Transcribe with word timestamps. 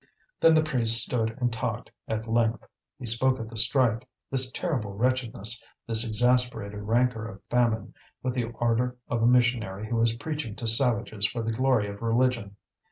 Then 0.39 0.55
the 0.55 0.63
priest 0.63 0.99
stood 0.99 1.37
and 1.39 1.53
talked 1.53 1.91
at 2.07 2.27
length. 2.27 2.65
He 2.97 3.05
spoke 3.05 3.37
of 3.37 3.51
the 3.51 3.55
strike, 3.55 4.09
this 4.31 4.51
terrible 4.51 4.93
wretchedness, 4.95 5.61
this 5.85 6.03
exasperated 6.07 6.79
rancour 6.79 7.27
of 7.27 7.43
famine, 7.51 7.93
with 8.23 8.33
the 8.33 8.51
ardour 8.59 8.97
of 9.09 9.21
a 9.21 9.27
missionary 9.27 9.87
who 9.87 10.01
is 10.01 10.15
preaching 10.15 10.55
to 10.55 10.65
savages 10.65 11.27
for 11.27 11.43
the 11.43 11.53
glory 11.53 11.87
of 11.87 12.01
religion. 12.01 12.55